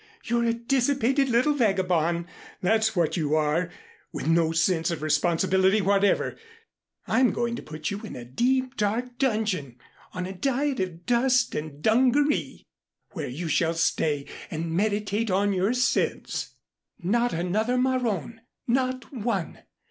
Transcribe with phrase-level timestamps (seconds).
[0.23, 2.25] You're a dissipated little vagabond,
[2.59, 3.69] that's what you are,
[4.11, 6.37] with no sense of responsibility whatever.
[7.05, 9.77] I'm going to put you in a deep dark dungeon,
[10.11, 12.65] on a diet of dust and dungaree,
[13.11, 16.55] where you shall stay and meditate on your sins.
[16.97, 19.59] Not another maron not one.